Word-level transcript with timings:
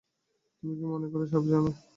তুমি 0.57 0.73
কি 0.77 0.85
মনে 0.91 1.07
কর, 1.11 1.21
সব 1.31 1.43
জানো? 1.51 1.69